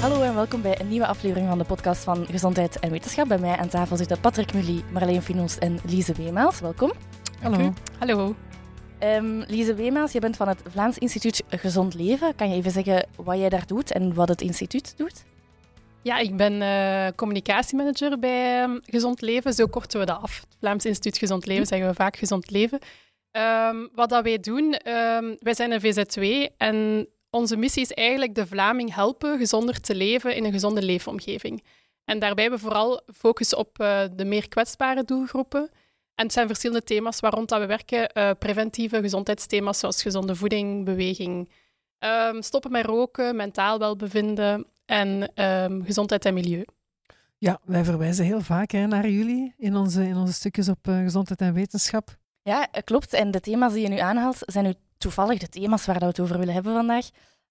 [0.00, 3.28] Hallo en welkom bij een nieuwe aflevering van de podcast van Gezondheid en Wetenschap.
[3.28, 6.60] Bij mij aan tafel zitten Patrick Mully, Marleen Finos en Lise Weemaals.
[6.60, 6.92] Welkom.
[7.42, 7.72] Hallo.
[7.98, 8.34] Hallo.
[9.02, 12.34] Um, Lise Weemaals, je bent van het Vlaams Instituut Gezond Leven.
[12.34, 15.24] Kan je even zeggen wat jij daar doet en wat het instituut doet?
[16.02, 19.52] Ja, ik ben uh, communicatiemanager bij um, Gezond Leven.
[19.52, 20.40] Zo korten we dat af.
[20.40, 22.78] Het Vlaams Instituut Gezond Leven zeggen we vaak Gezond Leven.
[23.32, 24.76] Um, wat dat wij doen,
[25.38, 30.36] wij zijn een VZW en onze missie is eigenlijk de Vlaming helpen gezonder te leven
[30.36, 31.64] in een gezonde leefomgeving.
[32.04, 35.70] En daarbij hebben we vooral focus op uh, de meer kwetsbare doelgroepen.
[36.14, 38.10] En het zijn verschillende thema's waar rond dat we werken.
[38.14, 41.50] Uh, preventieve gezondheidsthema's zoals gezonde voeding, beweging,
[41.98, 46.64] um, stoppen met roken, mentaal welbevinden en um, gezondheid en milieu.
[47.38, 50.98] Ja, wij verwijzen heel vaak hè, naar jullie in onze, in onze stukjes op uh,
[50.98, 52.16] gezondheid en wetenschap.
[52.42, 53.12] Ja, klopt.
[53.12, 56.20] En de thema's die je nu aanhaalt, zijn nu toevallig de thema's waar we het
[56.20, 57.08] over willen hebben vandaag.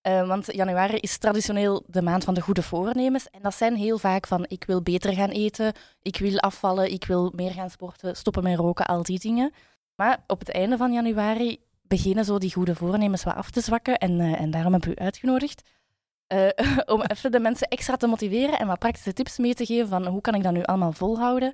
[0.08, 3.30] Uh, want januari is traditioneel de maand van de goede voornemens.
[3.30, 7.06] En dat zijn heel vaak van ik wil beter gaan eten, ik wil afvallen, ik
[7.06, 9.54] wil meer gaan sporten, stoppen met roken, al die dingen.
[9.96, 13.98] Maar op het einde van januari beginnen zo die goede voornemens wat af te zwakken.
[13.98, 15.62] En, uh, en daarom hebben we u uitgenodigd.
[16.34, 16.50] Uh,
[16.94, 20.08] om even de mensen extra te motiveren en wat praktische tips mee te geven van
[20.08, 21.54] hoe kan ik dat nu allemaal volhouden.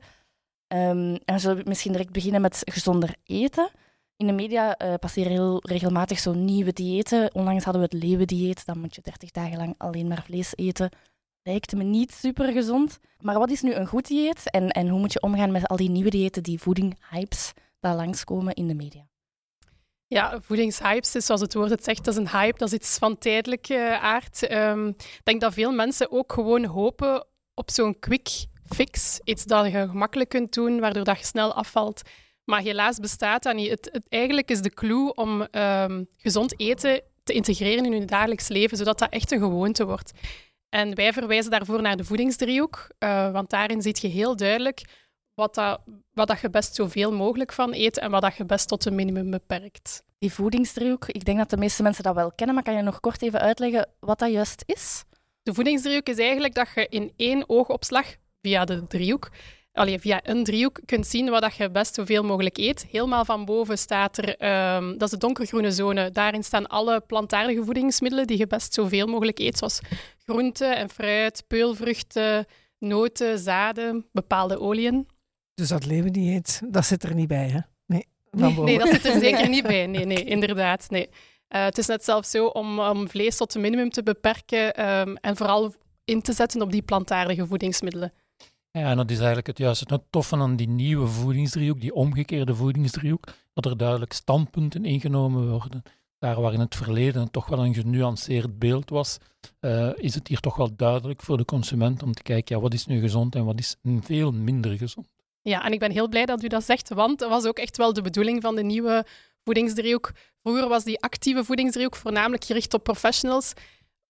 [0.67, 3.69] Um, en we zullen misschien direct beginnen met gezonder eten.
[4.17, 7.33] In de media uh, passeren heel regelmatig zo nieuwe diëten.
[7.33, 8.66] Onlangs hadden we het leeuwendieet.
[8.66, 10.89] Dan moet je 30 dagen lang alleen maar vlees eten.
[11.44, 12.99] Lijkt me niet super gezond.
[13.19, 14.49] Maar wat is nu een goed dieet?
[14.49, 18.53] En, en hoe moet je omgaan met al die nieuwe diëten, die voedinghypes, daar langskomen
[18.53, 19.07] in de media?
[20.07, 22.97] Ja, voedingshypes is zoals het woord het zegt, dat is een hype, dat is iets
[22.97, 24.52] van tijdelijke uh, aard.
[24.52, 29.19] Um, ik denk dat veel mensen ook gewoon hopen op zo'n quick fix.
[29.23, 32.02] Iets dat je gemakkelijk kunt doen, waardoor dat je snel afvalt.
[32.45, 33.69] Maar helaas bestaat dat niet.
[33.69, 38.47] Het, het, eigenlijk is de clue om um, gezond eten te integreren in je dagelijks
[38.47, 40.11] leven, zodat dat echt een gewoonte wordt.
[40.69, 44.81] En wij verwijzen daarvoor naar de voedingsdriehoek, uh, want daarin zie je heel duidelijk
[45.33, 45.81] wat, dat,
[46.13, 48.95] wat dat je best zoveel mogelijk van eet en wat dat je best tot een
[48.95, 50.03] minimum beperkt.
[50.19, 53.00] Die voedingsdriehoek, ik denk dat de meeste mensen dat wel kennen, maar kan je nog
[53.00, 55.03] kort even uitleggen wat dat juist is?
[55.44, 59.29] De voedingsdriehoek is eigenlijk dat je in één oogopslag, via de driehoek,
[59.75, 62.86] allee, via een driehoek kunt zien wat dat je best zoveel mogelijk eet.
[62.91, 64.28] Helemaal van boven staat er,
[64.75, 66.12] um, dat is de donkergroene zone.
[66.12, 69.80] Daarin staan alle plantaardige voedingsmiddelen die je best zoveel mogelijk eet, zoals
[70.25, 72.46] groenten en fruit, peulvruchten,
[72.80, 75.08] noten, zaden, bepaalde oliën.
[75.53, 77.59] Dus dat leeuwendieet, dat zit er niet bij, hè?
[77.86, 79.88] Nee, nee, nee, dat zit er zeker niet bij.
[79.88, 80.90] Nee, nee inderdaad.
[80.90, 81.09] Nee.
[81.50, 85.18] Uh, het is net zelfs zo om, om vlees tot een minimum te beperken um,
[85.18, 85.74] en vooral
[86.06, 88.13] in te zetten op die plantaardige voedingsmiddelen.
[88.80, 92.56] Ja, en dat is eigenlijk het juiste het toffe aan die nieuwe voedingsdriehoek, die omgekeerde
[92.56, 95.84] voedingsdriehoek, dat er duidelijk standpunten ingenomen worden.
[96.19, 99.18] Daar waar in het verleden toch wel een genuanceerd beeld was,
[99.62, 102.74] uh, is het hier toch wel duidelijk voor de consument om te kijken, ja, wat
[102.74, 105.07] is nu gezond en wat is veel minder gezond.
[105.42, 107.78] Ja, en ik ben heel blij dat u dat zegt, want dat was ook echt
[107.78, 109.06] wel de bedoeling van de nieuwe
[109.44, 110.12] voedingsdriehoek.
[110.42, 113.53] Vroeger was die actieve voedingsdriehoek voornamelijk gericht op professionals.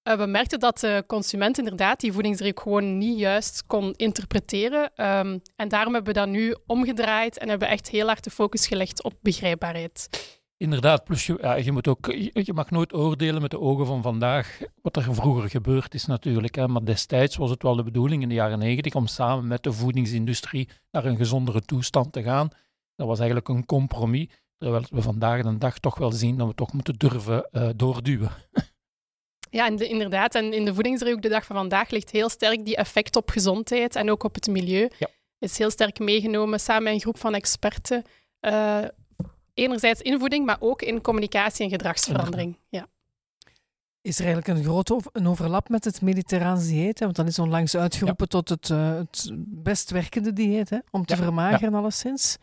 [0.07, 4.81] Uh, we merkten dat de consument inderdaad die voedingsdriehoek gewoon niet juist kon interpreteren.
[4.83, 8.67] Um, en daarom hebben we dat nu omgedraaid en hebben echt heel hard de focus
[8.67, 10.09] gelegd op begrijpbaarheid.
[10.57, 14.01] Inderdaad, plus je, ja, je, moet ook, je mag nooit oordelen met de ogen van
[14.01, 16.55] vandaag wat er vroeger gebeurd is natuurlijk.
[16.55, 16.67] Hè.
[16.67, 19.72] Maar destijds was het wel de bedoeling in de jaren negentig om samen met de
[19.72, 22.49] voedingsindustrie naar een gezondere toestand te gaan.
[22.95, 24.27] Dat was eigenlijk een compromis,
[24.57, 28.31] terwijl we vandaag de dag toch wel zien dat we toch moeten durven uh, doorduwen.
[29.55, 30.35] Ja, inderdaad.
[30.35, 33.95] En in de voedingsdriehoek de dag van vandaag ligt heel sterk die effect op gezondheid
[33.95, 34.89] en ook op het milieu.
[34.97, 35.07] Ja.
[35.39, 38.03] Is heel sterk meegenomen samen met een groep van experten.
[38.41, 38.83] Uh,
[39.53, 42.57] enerzijds in voeding, maar ook in communicatie en gedragsverandering.
[42.69, 42.88] Ja.
[44.01, 46.99] Is er eigenlijk een grote een overlap met het mediterraans dieet?
[46.99, 47.05] Hè?
[47.05, 48.41] Want dan is onlangs uitgeroepen ja.
[48.41, 50.77] tot het, uh, het best werkende dieet, hè?
[50.91, 51.23] om te ja.
[51.23, 52.37] vermageren alleszins.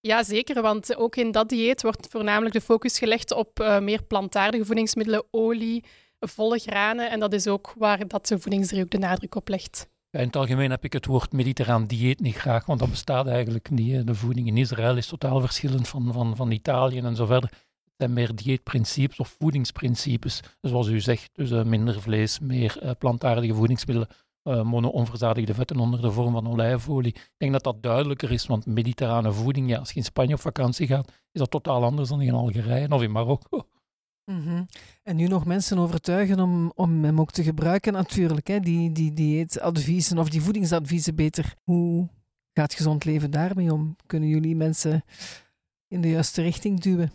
[0.00, 4.02] Ja, zeker, want ook in dat dieet wordt voornamelijk de focus gelegd op uh, meer
[4.02, 5.84] plantaardige voedingsmiddelen, olie,
[6.18, 7.10] volle granen.
[7.10, 9.88] En dat is ook waar dat de voedingsdriehoek de nadruk op legt.
[10.10, 13.70] In het algemeen heb ik het woord mediterraan dieet niet graag, want dat bestaat eigenlijk
[13.70, 14.06] niet.
[14.06, 17.50] De voeding in Israël is totaal verschillend van, van, van Italië en zo verder.
[17.50, 21.30] Het zijn meer dieetprincipes of voedingsprincipes, zoals u zegt.
[21.32, 24.10] Dus uh, minder vlees, meer uh, plantaardige voedingsmiddelen,
[24.44, 27.14] uh, mono-onverzadigde vetten onder de vorm van olijfolie.
[27.14, 30.40] Ik denk dat dat duidelijker is, want mediterrane voeding, ja, als je in Spanje op
[30.40, 33.66] vakantie gaat, is dat totaal anders dan in Algerije of in Marokko.
[34.26, 34.66] Mm -hmm.
[35.02, 38.46] En nu nog mensen overtuigen om, om hem ook te gebruiken, natuurlijk.
[38.46, 38.60] Hè?
[38.60, 41.54] Die, die dieetadviezen of die voedingsadviezen beter.
[41.62, 42.08] Hoe
[42.52, 43.96] gaat gezond leven daarmee om?
[44.06, 45.04] Kunnen jullie mensen
[45.88, 47.12] in de juiste richting duwen?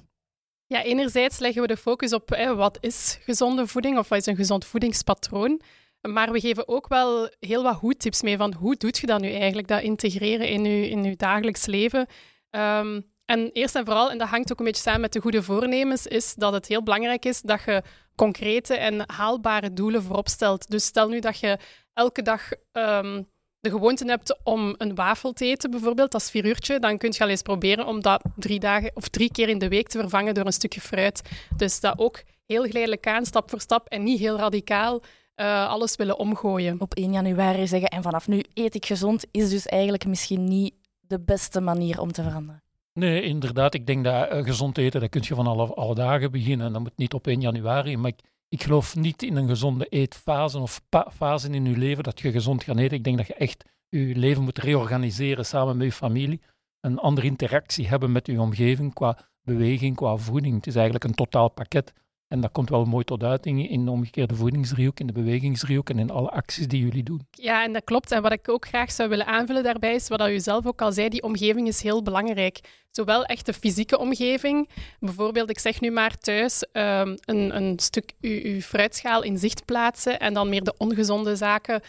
[0.65, 4.25] Ja, enerzijds leggen we de focus op hè, wat is gezonde voeding of wat is
[4.25, 5.61] een gezond voedingspatroon.
[6.01, 9.21] Maar we geven ook wel heel wat goed tips mee van hoe doet je dat
[9.21, 12.07] nu eigenlijk, dat integreren in je, in je dagelijks leven.
[12.49, 15.43] Um, en eerst en vooral, en dat hangt ook een beetje samen met de goede
[15.43, 17.83] voornemens, is dat het heel belangrijk is dat je
[18.15, 20.69] concrete en haalbare doelen voorop stelt.
[20.69, 21.57] Dus stel nu dat je
[21.93, 23.27] elke dag um,
[23.59, 27.23] de gewoonte hebt om een wafel te eten, bijvoorbeeld, als vier uurtje, dan kun je
[27.23, 30.33] al eens proberen om dat drie, dagen, of drie keer in de week te vervangen
[30.33, 31.21] door een stukje fruit.
[31.57, 35.01] Dus dat ook heel geleidelijk aan, stap voor stap, en niet heel radicaal
[35.35, 36.81] uh, alles willen omgooien.
[36.81, 40.73] Op 1 januari zeggen, en vanaf nu eet ik gezond, is dus eigenlijk misschien niet
[40.99, 42.63] de beste manier om te veranderen.
[42.93, 43.73] Nee, inderdaad.
[43.73, 46.73] Ik denk dat uh, gezond eten, dat kun je van alle, alle dagen beginnen.
[46.73, 47.97] Dat moet niet op 1 januari.
[47.97, 50.81] Maar ik, ik geloof niet in een gezonde eetfase of
[51.13, 52.97] fase in je leven dat je gezond gaat eten.
[52.97, 56.41] Ik denk dat je echt je leven moet reorganiseren samen met je familie.
[56.79, 60.55] Een andere interactie hebben met je omgeving qua beweging, qua voeding.
[60.55, 61.93] Het is eigenlijk een totaal pakket.
[62.31, 65.99] En dat komt wel mooi tot uiting in de omgekeerde voedingsdriehoek, in de bewegingsdriehoek en
[65.99, 67.27] in alle acties die jullie doen.
[67.31, 68.11] Ja, en dat klopt.
[68.11, 70.91] En wat ik ook graag zou willen aanvullen daarbij is, wat u zelf ook al
[70.91, 72.59] zei, die omgeving is heel belangrijk.
[72.91, 74.69] Zowel echt de fysieke omgeving,
[74.99, 80.19] bijvoorbeeld, ik zeg nu maar thuis, um, een, een stuk uw, fruitschaal in zicht plaatsen
[80.19, 81.81] en dan meer de ongezonde zaken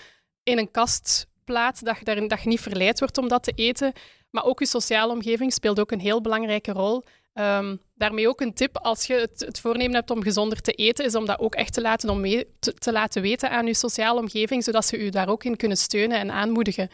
[0.42, 3.52] in een kast plaatsen, dat je, daarin, dat je niet verleid wordt om dat te
[3.54, 3.92] eten.
[4.30, 7.02] Maar ook uw sociale omgeving speelt ook een heel belangrijke rol.
[7.34, 11.04] Um, daarmee ook een tip als je het, het, voornemen hebt om gezonder te eten,
[11.04, 14.20] is om dat ook echt te laten, om mee, te, laten weten aan je sociale
[14.20, 16.88] omgeving, zodat ze u daar ook in kunnen steunen en aanmoedigen.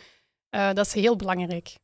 [0.55, 1.75] Uh, dat is heel belangrijk.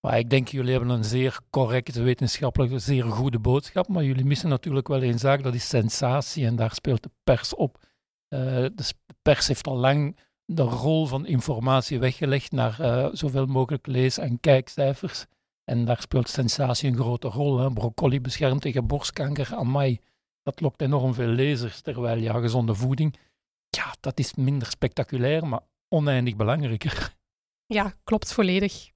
[0.00, 4.48] Maar ik denk, jullie hebben een zeer correcte, wetenschappelijke, zeer goede boodschap, maar jullie missen
[4.48, 7.78] natuurlijk wel één zaak, dat is sensatie, en daar speelt de pers op.
[8.28, 8.40] Uh,
[8.74, 14.18] de pers heeft al lang de rol van informatie weggelegd naar uh, zoveel mogelijk lees-
[14.18, 15.26] en kijkcijfers.
[15.70, 17.58] En daar speelt sensatie een grote rol.
[17.58, 17.72] Hè.
[17.72, 19.54] Broccoli beschermt tegen borstkanker.
[19.54, 20.00] Amai,
[20.42, 21.80] dat lokt enorm veel lezers.
[21.80, 23.16] Terwijl ja, gezonde voeding,
[23.68, 27.14] ja, dat is minder spectaculair, maar oneindig belangrijker.
[27.66, 28.90] Ja, klopt volledig.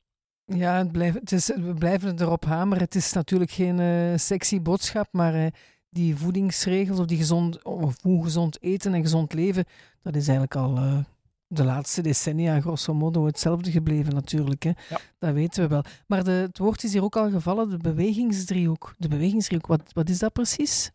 [0.44, 2.84] Ja, het blijft, het is, we blijven erop hameren.
[2.84, 5.46] Het is natuurlijk geen uh, sexy boodschap, maar uh,
[5.88, 9.64] die voedingsregels of die gezond, of hoe gezond eten en gezond leven,
[10.02, 10.98] dat is eigenlijk al uh,
[11.52, 14.62] de laatste decennia grosso modo hetzelfde gebleven natuurlijk.
[14.62, 14.70] Hè.
[14.88, 15.00] Ja.
[15.18, 15.84] Dat weten we wel.
[16.06, 18.94] Maar de, het woord is hier ook al gevallen, de bewegingsdriehoek.
[18.98, 20.90] De bewegingsdriehoek, wat, wat is dat precies?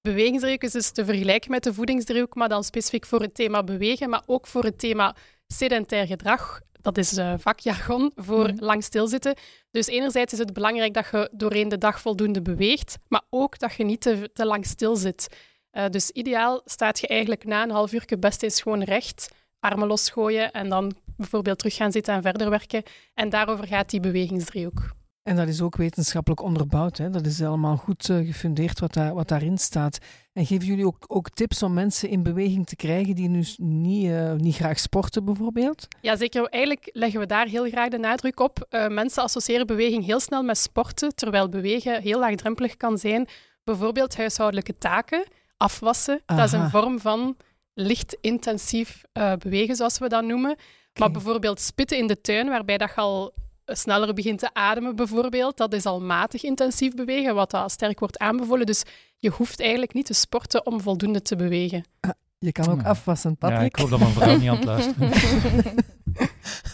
[0.00, 4.08] Bewegingsdriehoek is dus te vergelijken met de voedingsdriehoek, maar dan specifiek voor het thema bewegen,
[4.08, 5.16] maar ook voor het thema
[5.46, 6.60] sedentair gedrag.
[6.80, 8.58] Dat is uh, vakjargon voor mm.
[8.58, 9.36] lang stilzitten.
[9.70, 13.74] Dus enerzijds is het belangrijk dat je doorheen de dag voldoende beweegt, maar ook dat
[13.74, 15.36] je niet te, te lang stil zit.
[15.72, 19.28] Uh, dus ideaal staat je eigenlijk na een half uur best eens gewoon recht
[19.70, 22.82] armen losgooien en dan bijvoorbeeld terug gaan zitten en verder werken.
[23.14, 24.94] En daarover gaat die bewegingsdriehoek.
[25.22, 26.96] En dat is ook wetenschappelijk onderbouwd.
[26.96, 27.10] Hè?
[27.10, 29.98] Dat is allemaal goed uh, gefundeerd wat, daar, wat daarin staat.
[30.32, 34.06] En geven jullie ook, ook tips om mensen in beweging te krijgen die nu niet,
[34.06, 35.88] uh, niet graag sporten, bijvoorbeeld?
[36.00, 36.44] Ja, zeker.
[36.44, 38.66] Eigenlijk leggen we daar heel graag de nadruk op.
[38.70, 43.28] Uh, mensen associëren beweging heel snel met sporten, terwijl bewegen heel laagdrempelig kan zijn.
[43.64, 45.24] Bijvoorbeeld huishoudelijke taken,
[45.56, 46.22] afwassen.
[46.26, 46.40] Aha.
[46.40, 47.36] Dat is een vorm van
[47.78, 50.50] licht intensief uh, bewegen, zoals we dat noemen.
[50.50, 50.62] Okay.
[50.94, 53.34] Maar bijvoorbeeld spitten in de tuin, waarbij dat je al
[53.64, 58.18] sneller begint te ademen, bijvoorbeeld, dat is al matig intensief bewegen, wat dat sterk wordt
[58.18, 58.66] aanbevolen.
[58.66, 58.82] Dus
[59.16, 61.84] je hoeft eigenlijk niet te sporten om voldoende te bewegen.
[62.00, 63.60] Ah, je kan ook afwassen, Patrick.
[63.60, 65.10] Ja, ik hoop dat mijn vrouw niet aan het luisteren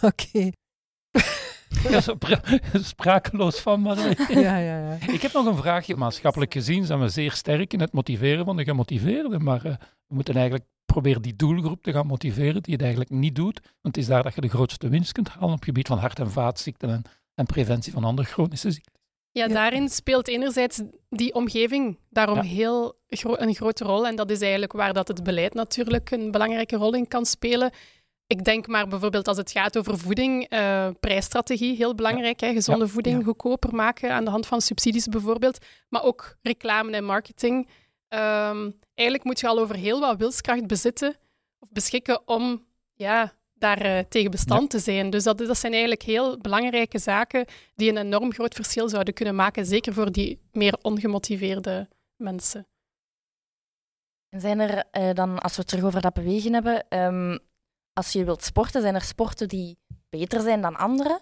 [0.02, 0.24] Oké.
[0.26, 0.52] Okay.
[1.88, 2.00] Ja,
[2.72, 3.96] sprakeloos van, maar...
[4.40, 5.12] Ja, ja, ja.
[5.12, 5.96] Ik heb nog een vraagje.
[5.96, 9.72] Maatschappelijk gezien zijn we zeer sterk in het motiveren van de gemotiveerden, maar uh,
[10.06, 13.94] we moeten eigenlijk proberen die doelgroep te gaan motiveren die het eigenlijk niet doet, want
[13.94, 16.18] het is daar dat je de grootste winst kunt halen op het gebied van hart-
[16.18, 17.02] en vaatziekten en,
[17.34, 19.00] en preventie van andere chronische ziekten.
[19.30, 22.42] Ja, daarin speelt enerzijds die omgeving daarom ja.
[22.42, 24.06] heel gro een grote rol.
[24.06, 27.70] En dat is eigenlijk waar dat het beleid natuurlijk een belangrijke rol in kan spelen.
[28.26, 32.40] Ik denk maar bijvoorbeeld als het gaat over voeding, uh, prijsstrategie, heel belangrijk.
[32.40, 32.46] Ja.
[32.46, 32.52] Hè?
[32.52, 32.90] Gezonde ja.
[32.90, 35.58] voeding goedkoper maken aan de hand van subsidies bijvoorbeeld.
[35.88, 37.68] Maar ook reclame en marketing.
[38.14, 41.16] Um, eigenlijk moet je al over heel wat wilskracht bezitten
[41.58, 44.66] of beschikken om ja, daar uh, tegen bestand ja.
[44.66, 45.10] te zijn.
[45.10, 49.34] Dus dat, dat zijn eigenlijk heel belangrijke zaken die een enorm groot verschil zouden kunnen
[49.34, 52.66] maken, zeker voor die meer ongemotiveerde mensen.
[54.28, 57.38] En zijn er uh, dan, als we het terug over dat bewegen hebben, um,
[57.92, 59.78] als je wilt sporten, zijn er sporten die
[60.08, 61.20] beter zijn dan andere?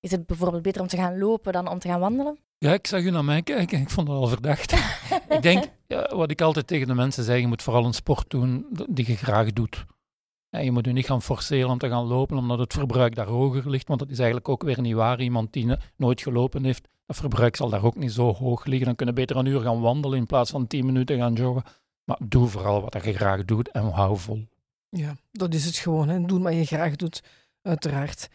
[0.00, 2.38] Is het bijvoorbeeld beter om te gaan lopen dan om te gaan wandelen?
[2.62, 3.80] Ja, ik zag u naar mij kijken.
[3.80, 4.72] Ik vond het al verdacht.
[5.36, 8.30] ik denk, ja, wat ik altijd tegen de mensen zeg, je moet vooral een sport
[8.30, 9.84] doen die je graag doet.
[10.50, 13.26] En je moet je niet gaan forceren om te gaan lopen, omdat het verbruik daar
[13.26, 13.88] hoger ligt.
[13.88, 15.20] Want dat is eigenlijk ook weer niet waar.
[15.20, 18.86] Iemand die nooit gelopen heeft, dat verbruik zal daar ook niet zo hoog liggen.
[18.86, 21.62] Dan kunnen beter een uur gaan wandelen in plaats van tien minuten gaan joggen.
[22.04, 24.48] Maar doe vooral wat je graag doet en hou vol.
[24.88, 26.08] Ja, dat is het gewoon.
[26.08, 26.24] Hè.
[26.24, 27.22] Doen wat je graag doet,
[27.62, 28.28] uiteraard.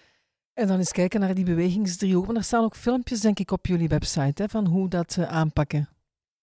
[0.57, 2.27] En dan eens kijken naar die bewegingsdriehoek.
[2.27, 5.27] Maar er staan ook filmpjes, denk ik, op jullie website hè, van hoe dat uh,
[5.27, 5.89] aanpakken.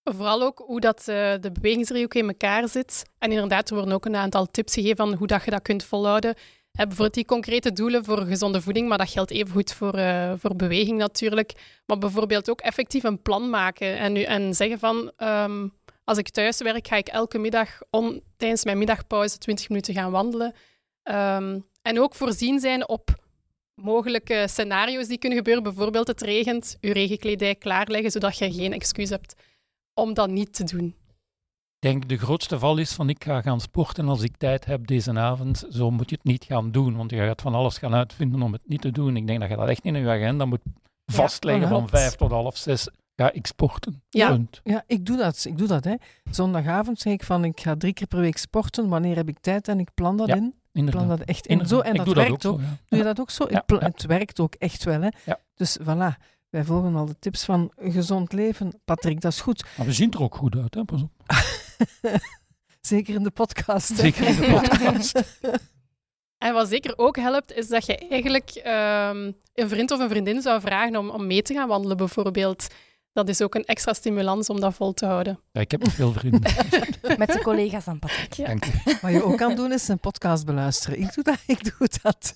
[0.03, 1.07] Vooral ook hoe dat, uh,
[1.41, 3.05] de bewegingsdriehoek in elkaar zit.
[3.19, 5.85] En inderdaad, er worden ook een aantal tips gegeven van hoe dat je dat kunt
[5.85, 6.35] volhouden.
[6.71, 10.57] Heb bijvoorbeeld die concrete doelen voor gezonde voeding, maar dat geldt evengoed voor, uh, voor
[10.57, 11.81] beweging natuurlijk.
[11.87, 15.13] Maar bijvoorbeeld ook effectief een plan maken en, nu, en zeggen van...
[15.19, 15.73] Um,
[16.05, 20.11] als ik thuis werk, ga ik elke middag om, tijdens mijn middagpauze 20 minuten gaan
[20.11, 20.55] wandelen.
[21.03, 23.23] Um, en ook voorzien zijn op
[23.75, 25.63] mogelijke scenario's die kunnen gebeuren.
[25.63, 29.35] Bijvoorbeeld het regent, je regenkledij klaarleggen, zodat je geen excuus hebt
[29.95, 30.87] om dat niet te doen.
[31.79, 34.87] Ik denk de grootste val is van ik ga gaan sporten als ik tijd heb
[34.87, 35.65] deze avond.
[35.71, 38.53] Zo moet je het niet gaan doen, want je gaat van alles gaan uitvinden om
[38.53, 39.17] het niet te doen.
[39.17, 40.63] Ik denk dat je dat echt in je agenda moet
[41.13, 44.03] vastleggen ja, van vijf tot half zes ga ik sporten.
[44.09, 45.45] Ja, ja ik doe dat.
[45.45, 45.95] Ik doe dat hè.
[46.31, 48.89] Zondagavond zeg ik van ik ga drie keer per week sporten.
[48.89, 50.55] Wanneer heb ik tijd en ik plan dat in.
[50.75, 51.67] Ik plan dat echt in.
[51.67, 52.59] Zo, en dat werkt dat ook.
[52.59, 52.61] ook.
[52.61, 52.79] Zo, ja.
[52.89, 53.47] Doe je dat ook zo?
[53.79, 55.01] Het werkt ook echt wel.
[55.01, 55.09] Hè.
[55.55, 56.33] Dus voilà.
[56.51, 58.81] Wij volgen al de tips van gezond leven.
[58.85, 59.65] Patrick, dat is goed.
[59.77, 60.85] Maar we zien er ook goed uit, hè?
[60.85, 61.11] Pas op.
[62.81, 63.97] Zeker in de podcast.
[63.97, 65.23] Zeker in de podcast.
[66.39, 70.43] En wat zeker ook helpt, is dat je eigenlijk um, een vriend of een vriendin
[70.43, 72.67] zou vragen om, om mee te gaan wandelen, bijvoorbeeld
[73.15, 75.41] dat is ook een extra stimulans om dat vol te houden.
[75.53, 76.41] Ja, ik heb veel vrienden.
[77.19, 78.33] Met de collega's aan Patrick.
[78.33, 78.47] Ja.
[78.47, 78.65] Dank
[79.01, 81.01] Wat je ook kan doen, is een podcast beluisteren.
[81.01, 81.39] Ik doe dat.
[81.47, 82.35] Ik doe dat.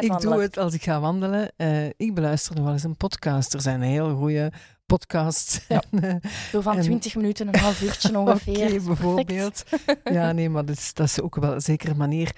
[0.00, 1.52] Ik doe het als ik ga wandelen.
[1.56, 3.54] Uh, ik beluister nog wel eens een podcast.
[3.54, 4.52] Er zijn heel goede
[4.86, 5.60] podcasts.
[5.68, 5.82] Ja.
[5.90, 6.14] En, uh,
[6.50, 6.82] Zo van en...
[6.82, 8.66] 20 minuten, een half uurtje ongeveer.
[8.66, 9.62] okay, bijvoorbeeld.
[10.04, 12.32] Ja, nee, maar dat is, dat is ook wel een zekere manier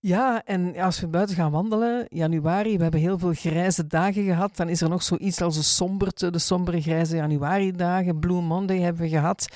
[0.00, 4.56] ja, en als we buiten gaan wandelen, januari, we hebben heel veel grijze dagen gehad.
[4.56, 8.18] Dan is er nog zoiets als de somberte, de sombere grijze januari-dagen.
[8.18, 9.48] Blue Monday hebben we gehad.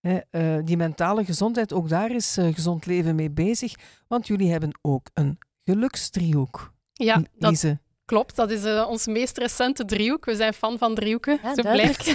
[0.00, 3.74] uh, die mentale gezondheid, ook daar is uh, Gezond Leven mee bezig.
[4.08, 6.72] Want jullie hebben ook een geluksdriehoek.
[6.92, 8.36] Ja, dat klopt.
[8.36, 10.24] Dat is uh, ons meest recente driehoek.
[10.24, 12.14] We zijn fan van driehoeken, ja, zo blijkt.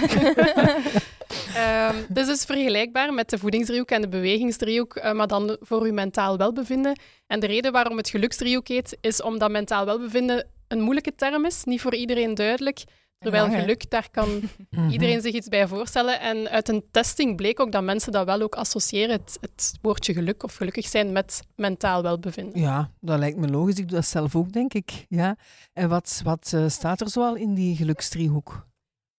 [1.56, 5.92] um, dus is vergelijkbaar met de voedingsdriehoek en de bewegingsdriehoek, uh, maar dan voor uw
[5.92, 7.00] mentaal welbevinden.
[7.26, 11.64] En de reden waarom het geluksdriehoek heet, is omdat mentaal welbevinden een moeilijke term is,
[11.64, 12.84] niet voor iedereen duidelijk.
[13.22, 14.40] Terwijl geluk, daar kan
[14.94, 16.20] iedereen zich iets bij voorstellen.
[16.20, 20.12] En uit een testing bleek ook dat mensen dat wel ook associëren, het, het woordje
[20.12, 22.60] geluk of gelukkig zijn, met mentaal welbevinden.
[22.60, 23.78] Ja, dat lijkt me logisch.
[23.78, 25.06] Ik doe dat zelf ook, denk ik.
[25.08, 25.36] Ja.
[25.72, 28.66] En wat, wat uh, staat er zoal in die geluksdriehoek?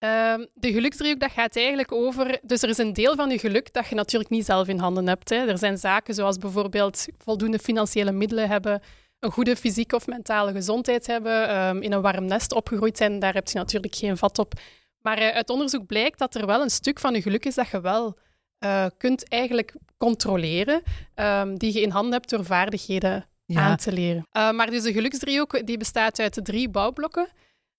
[0.04, 2.40] Uh, de geluksdriehoek dat gaat eigenlijk over...
[2.42, 5.08] Dus er is een deel van je geluk dat je natuurlijk niet zelf in handen
[5.08, 5.30] hebt.
[5.30, 5.36] Hè.
[5.36, 8.82] Er zijn zaken zoals bijvoorbeeld voldoende financiële middelen hebben,
[9.20, 13.20] een goede fysieke of mentale gezondheid hebben, um, in een warm nest opgegroeid zijn.
[13.20, 14.54] Daar heb je natuurlijk geen vat op.
[15.02, 17.70] Maar uh, uit onderzoek blijkt dat er wel een stuk van je geluk is dat
[17.70, 18.18] je wel
[18.66, 20.82] uh, kunt eigenlijk controleren,
[21.16, 23.62] um, die je in handen hebt door vaardigheden ja.
[23.62, 24.28] aan te leren.
[24.34, 27.28] Uh, maar dus de geluksdriehoek die bestaat uit drie bouwblokken.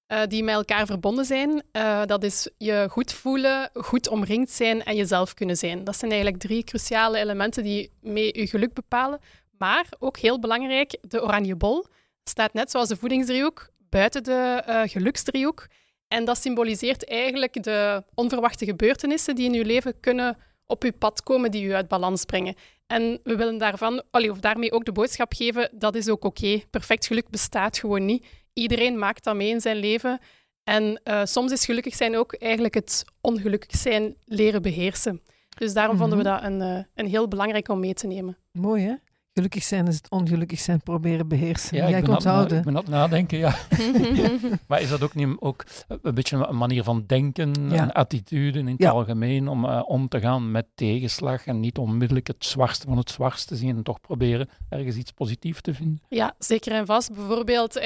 [0.09, 1.63] Uh, die met elkaar verbonden zijn.
[1.73, 5.85] Uh, dat is je goed voelen, goed omringd zijn en jezelf kunnen zijn.
[5.85, 9.21] Dat zijn eigenlijk drie cruciale elementen die mee je geluk bepalen.
[9.59, 11.87] Maar ook heel belangrijk, de oranje bol
[12.25, 15.67] staat net zoals de voedingsdriehoek buiten de uh, geluksdriehoek.
[16.09, 21.23] En dat symboliseert eigenlijk de onverwachte gebeurtenissen die in je leven kunnen op je pad
[21.23, 22.55] komen, die je uit balans brengen.
[22.87, 26.61] En we willen daarvan, of daarmee ook de boodschap geven, dat is ook oké.
[26.71, 28.27] Perfect geluk bestaat gewoon niet.
[28.55, 30.21] Iedereen maakt dat mee in zijn leven.
[30.65, 35.23] En uh, soms is gelukkig zijn ook eigenlijk het ongelukkig zijn leren beheersen.
[35.49, 36.33] Dus daarom vonden we mhm.
[36.33, 38.37] dat een, uh, een heel belangrijk om mee te nemen.
[38.53, 38.95] Mooi hè?
[39.35, 41.77] Gelukkig zijn is het ongelukkig zijn proberen beheersen.
[41.77, 42.59] Ja, Jij ik onthouden.
[42.59, 43.55] ik ben aan het nadenken, ja.
[44.69, 47.83] maar is dat ook niet ook een beetje een manier van denken ja.
[47.83, 48.91] en attitude in het ja.
[48.91, 53.11] algemeen om uh, om te gaan met tegenslag en niet onmiddellijk het zwartste van het
[53.11, 56.03] zwartste zien en toch proberen ergens iets positiefs te vinden?
[56.09, 57.13] Ja, zeker en vast.
[57.15, 57.77] Bijvoorbeeld,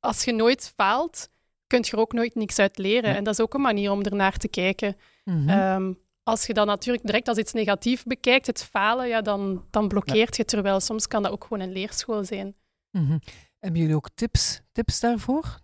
[0.00, 1.28] als je nooit faalt,
[1.66, 3.16] kun je er ook nooit niks uit leren.
[3.16, 4.96] En dat is ook een manier om ernaar te kijken.
[5.24, 5.98] Mm -hmm.
[6.22, 10.36] als je dat natuurlijk direct als iets negatiefs bekijkt, het falen, ja, dan, dan blokkeert
[10.36, 10.44] je.
[10.44, 12.54] Terwijl soms kan dat ook gewoon een leerschool zijn.
[12.90, 13.20] Mm -hmm.
[13.58, 15.60] Hebben jullie ook tips, tips daarvoor?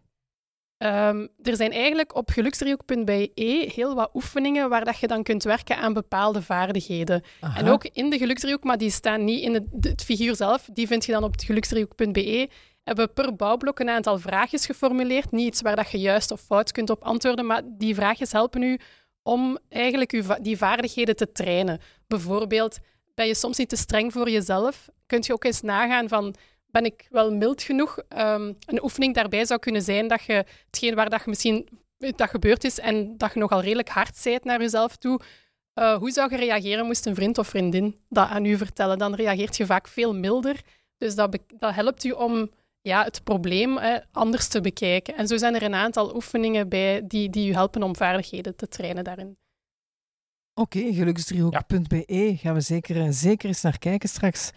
[0.78, 3.30] Um, er zijn eigenlijk op geluksdriehoek.be
[3.74, 7.22] heel wat oefeningen waar dat je dan kunt werken aan bepaalde vaardigheden.
[7.40, 7.58] Aha.
[7.58, 10.86] En ook in de geluksdriehoek, maar die staan niet in het, het figuur zelf, die
[10.86, 12.48] vind je dan op geluksdriehoek.be
[12.86, 15.30] hebben per bouwblok een aantal vraagjes geformuleerd.
[15.30, 18.62] Niet iets waar dat je juist of fout kunt op antwoorden, maar die vraagjes helpen
[18.62, 18.78] u
[19.22, 21.80] om eigenlijk uw die vaardigheden te trainen.
[22.06, 22.78] Bijvoorbeeld,
[23.14, 24.88] ben je soms niet te streng voor jezelf?
[25.06, 26.34] Kunt je ook eens nagaan van,
[26.66, 27.98] ben ik wel mild genoeg?
[27.98, 32.30] Um, een oefening daarbij zou kunnen zijn dat je hetgeen waar dat je misschien dat
[32.30, 35.20] gebeurd is en dat je nogal redelijk hard zijt naar jezelf toe,
[35.74, 38.98] uh, hoe zou je reageren moest een vriend of vriendin dat aan u vertellen?
[38.98, 40.60] Dan reageert je vaak veel milder
[40.98, 42.50] Dus dat, dat helpt u om
[42.86, 45.16] ja, het probleem hè, anders te bekijken.
[45.16, 48.68] En zo zijn er een aantal oefeningen bij die, die u helpen om vaardigheden te
[48.68, 49.38] trainen daarin.
[50.54, 54.50] Oké, okay, geluksdriehoek.be gaan we zeker, zeker eens naar kijken straks.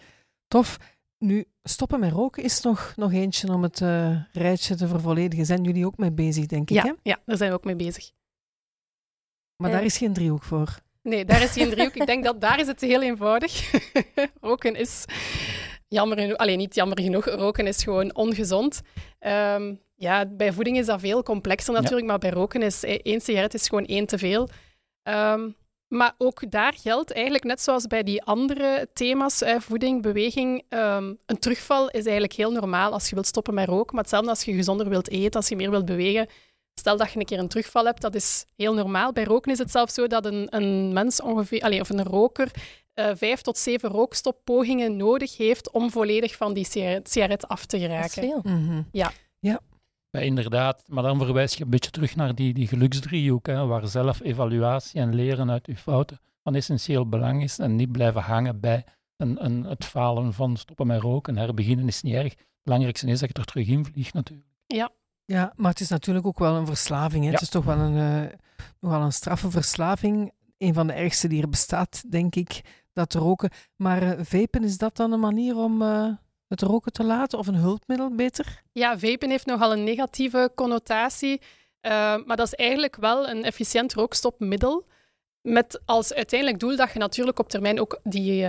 [0.48, 0.78] Tof.
[1.18, 5.46] Nu, stoppen met roken is nog, nog eentje om het uh, rijtje te vervolledigen.
[5.46, 6.76] Zijn jullie ook mee bezig, denk ik?
[6.76, 6.92] Ja, hè?
[7.02, 8.10] ja daar zijn we ook mee bezig.
[9.56, 10.78] Maar daar is geen driehoek voor.
[11.02, 11.94] Nee, daar is geen driehoek.
[11.94, 13.72] ik denk dat daar is het heel eenvoudig.
[14.40, 15.04] roken is
[15.90, 18.80] jammer genoeg, alleen niet jammer genoeg, roken is gewoon ongezond.
[19.20, 23.54] Um, ja, bij voeding is dat veel complexer natuurlijk, maar bij roken is één sigaret
[23.54, 24.48] is gewoon één te veel.
[25.02, 25.56] Um,
[25.88, 31.38] maar ook daar geldt eigenlijk, net zoals bij die andere thema's, voeding, beweging, um, een
[31.38, 33.94] terugval is eigenlijk heel normaal als je wilt stoppen met roken.
[33.94, 36.28] Maar hetzelfde als je gezonder wilt eten, als je meer wilt bewegen.
[36.74, 39.12] Stel dat je een keer een terugval hebt, dat is heel normaal.
[39.12, 42.50] Bij roken is het zelfs zo dat een, een mens ongeveer, allez, of een roker,
[43.08, 46.64] uh, vijf tot zeven rookstoppogingen nodig heeft om volledig van die
[47.02, 48.22] sigaret af te geraken.
[48.22, 48.40] Dat is veel.
[48.42, 48.86] Mm -hmm.
[48.92, 49.10] Ja.
[49.38, 49.60] ja.
[50.10, 53.88] Ja, inderdaad, maar dan verwijs je een beetje terug naar die, die geluksdriehoek, hè, waar
[53.88, 58.60] zelf evaluatie en leren uit je fouten van essentieel belang is en niet blijven hangen
[58.60, 58.84] bij
[59.16, 61.36] een, een, het falen van stoppen met roken.
[61.36, 62.32] Herbeginnen is niet erg.
[62.32, 64.48] Het belangrijkste is dat je er terug in vliegt natuurlijk.
[64.66, 64.90] Ja.
[65.24, 67.22] Ja, maar het is natuurlijk ook wel een verslaving.
[67.22, 67.28] Hè?
[67.28, 67.32] Ja.
[67.32, 68.32] Het is toch wel een, uh,
[68.80, 70.32] nogal een straffe verslaving.
[70.58, 73.50] Een van de ergste die er bestaat, denk ik, dat roken.
[73.76, 75.82] Maar uh, vapen, is dat dan een manier om...
[75.82, 76.12] Uh
[76.50, 78.62] het roken te laten of een hulpmiddel beter?
[78.72, 81.90] Ja, vapen heeft nogal een negatieve connotatie, uh,
[82.24, 84.86] maar dat is eigenlijk wel een efficiënt rookstopmiddel.
[85.40, 88.44] Met als uiteindelijk doel dat je natuurlijk op termijn ook die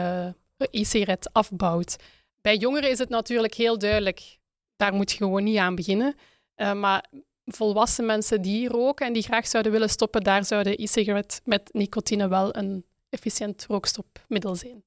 [0.58, 1.96] e-sigaret afbouwt.
[2.42, 4.38] Bij jongeren is het natuurlijk heel duidelijk,
[4.76, 6.16] daar moet je gewoon niet aan beginnen.
[6.56, 7.06] Maar
[7.46, 11.70] volwassen mensen die roken en die graag zouden willen stoppen, daar zou de e-sigaret met
[11.74, 14.84] nicotine wel een efficiënt rookstopmiddel zijn.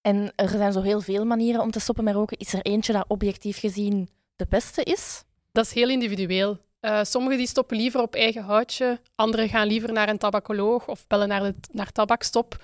[0.00, 2.38] En er zijn zo heel veel manieren om te stoppen met roken.
[2.38, 5.24] Is er eentje dat objectief gezien de beste is?
[5.52, 6.58] Dat is heel individueel.
[6.80, 11.06] Uh, sommigen die stoppen liever op eigen houtje, anderen gaan liever naar een tabacoloog of
[11.06, 12.62] bellen naar, de, naar tabakstop.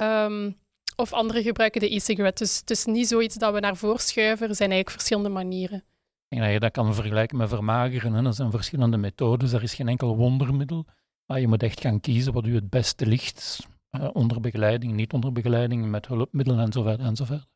[0.00, 0.56] Um,
[0.96, 2.42] of anderen gebruiken de e-cigarette.
[2.42, 4.48] Dus het is niet zoiets dat we naar voren schuiven.
[4.48, 5.78] Er zijn eigenlijk verschillende manieren.
[5.78, 8.12] Ik denk dat je dat kan vergelijken met vermageren.
[8.12, 8.22] Hè.
[8.22, 9.52] Dat zijn verschillende methodes.
[9.52, 10.86] Er is geen enkel wondermiddel.
[11.26, 13.66] Maar je moet echt gaan kiezen wat u het beste ligt.
[13.90, 17.46] Uh, onder begeleiding, niet onder begeleiding, met hulpmiddelen en zo verder en zo verder.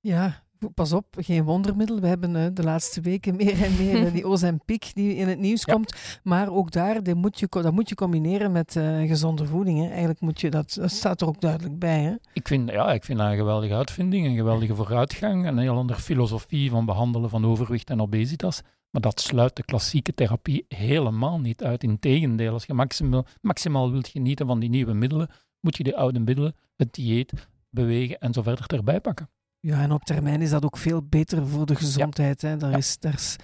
[0.00, 0.42] Ja,
[0.74, 2.00] pas op, geen wondermiddel.
[2.00, 5.38] We hebben uh, de laatste weken meer en meer uh, die Ozempic die in het
[5.38, 5.72] nieuws ja.
[5.72, 6.20] komt.
[6.22, 8.72] Maar ook daar, die moet je, dat moet je combineren met
[9.06, 9.78] gezonde voeding.
[9.78, 9.88] Hè.
[9.88, 12.00] Eigenlijk moet je dat, dat staat er ook duidelijk bij.
[12.00, 12.14] Hè.
[12.32, 15.46] Ik, vind, ja, ik vind dat een geweldige uitvinding, een geweldige vooruitgang.
[15.46, 18.62] Een heel andere filosofie van behandelen van overwicht en obesitas.
[18.90, 21.82] Maar dat sluit de klassieke therapie helemaal niet uit.
[21.82, 25.28] Integendeel, als je maximaal, maximaal wilt genieten van die nieuwe middelen,
[25.60, 27.32] moet je de oude middelen, het dieet,
[27.70, 29.30] bewegen en zo verder erbij pakken.
[29.60, 32.40] Ja, en op termijn is dat ook veel beter voor de gezondheid.
[32.40, 32.48] Ja.
[32.48, 32.56] Hè?
[32.56, 32.76] Daar, ja.
[32.76, 33.36] is, daar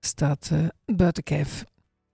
[0.00, 1.64] staat uh, buiten kijf.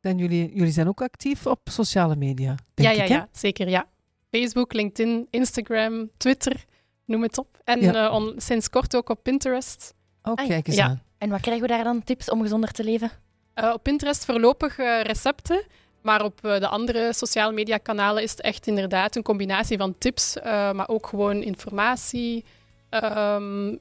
[0.00, 3.68] En jullie, jullie zijn ook actief op sociale media, denk ja, ja, ik, ja, zeker,
[3.68, 3.88] ja.
[4.30, 6.64] Facebook, LinkedIn, Instagram, Twitter,
[7.04, 7.60] noem het op.
[7.64, 8.06] En ja.
[8.06, 9.94] uh, on, sinds kort ook op Pinterest.
[10.22, 11.02] Oh, kijk eens aan.
[11.18, 12.04] En wat krijgen we daar dan?
[12.04, 13.10] Tips om gezonder te leven?
[13.54, 15.66] Uh, op Pinterest voorlopig recepten.
[16.02, 20.36] Maar op de andere sociale media kanalen is het echt inderdaad een combinatie van tips,
[20.36, 22.44] uh, maar ook gewoon informatie,
[22.90, 23.78] um,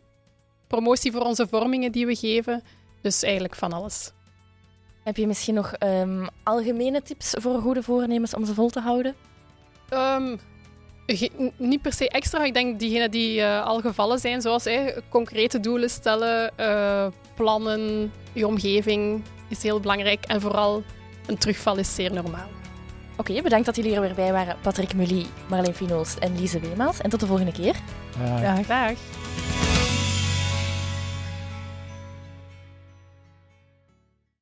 [0.67, 2.63] promotie voor onze vormingen die we geven.
[3.01, 4.11] Dus eigenlijk van alles.
[5.03, 9.15] Heb je misschien nog um, algemene tips voor goede voornemens om ze vol te houden?
[9.93, 10.39] Um,
[11.57, 12.43] niet per se extra.
[12.43, 18.11] Ik denk diegenen die uh, al gevallen zijn, zoals hey, concrete doelen stellen, uh, plannen,
[18.33, 20.25] je omgeving is heel belangrijk.
[20.25, 20.83] En vooral
[21.27, 22.47] een terugval is zeer normaal.
[23.17, 24.55] Oké, okay, bedankt dat jullie er weer bij waren.
[24.61, 27.01] Patrick Mully, Marleen Finoost en Lise Weemaals.
[27.01, 27.75] En tot de volgende keer.
[28.41, 28.65] Dag.
[28.67, 29.56] Dag.